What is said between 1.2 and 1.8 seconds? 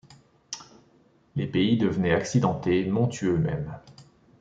Le pays